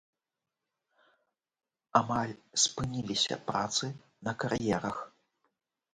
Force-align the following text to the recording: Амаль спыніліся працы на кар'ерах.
Амаль 2.01 2.33
спыніліся 2.63 3.35
працы 3.51 3.85
на 4.29 4.33
кар'ерах. 4.45 4.97